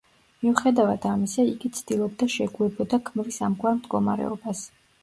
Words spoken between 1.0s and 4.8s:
ამისა იგი ცდილობდა შეგუებოდა ქმრის ამგვარ მდგომარეობას.